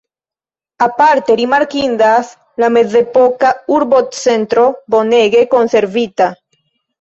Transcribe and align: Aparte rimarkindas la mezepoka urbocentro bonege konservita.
Aparte 0.83 1.35
rimarkindas 1.41 2.31
la 2.63 2.69
mezepoka 2.77 3.51
urbocentro 3.77 4.65
bonege 4.97 5.45
konservita. 5.55 6.33